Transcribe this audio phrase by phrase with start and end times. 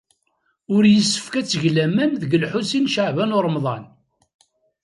[0.75, 3.83] Ur yessefk ad teg laman deg Lḥusin n Caɛban u Ṛemḍan.